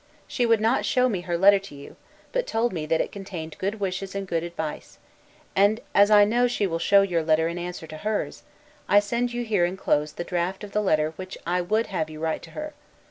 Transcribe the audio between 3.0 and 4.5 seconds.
it contained good wishes and good